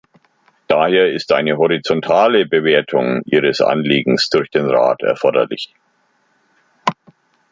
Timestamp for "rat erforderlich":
4.67-5.75